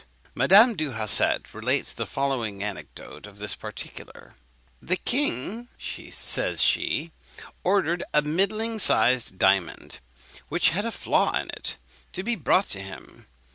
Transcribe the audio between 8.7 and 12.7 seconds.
sized diamond, which had a flaw in it, to be brought